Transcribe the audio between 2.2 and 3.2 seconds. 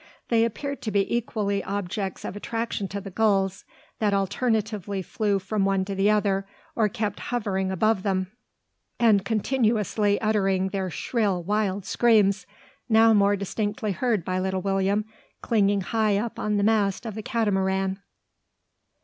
of attraction to the